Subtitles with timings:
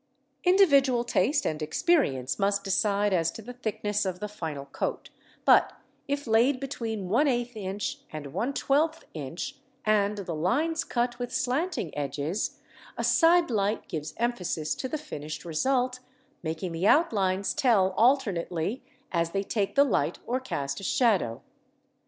[0.43, 5.11] Individual taste and experience must decide as to the thickness of the final coat,
[5.45, 5.73] but
[6.07, 12.57] if laid between 1/8 and 1/12 inch, and the lines cut with slanting edges,
[12.97, 15.99] a side light gives emphasis to the finished result,
[16.41, 18.81] making the outlines tell alternately
[19.11, 21.43] as they take the light or cast a shadow.